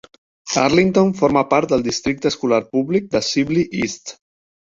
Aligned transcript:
Arlington 0.61 1.11
forma 1.19 1.43
part 1.51 1.73
del 1.73 1.83
districte 1.89 2.31
escolar 2.35 2.61
públic 2.71 3.13
de 3.17 3.23
Sibley 3.27 3.69
East. 3.83 4.17